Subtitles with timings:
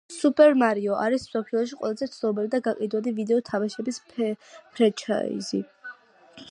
[0.11, 5.61] Super Mario არის მსოფლიოში ყველაზე ცნობილი და გაყიდვადი ვიდეო თამაშების ფრენჩაიზი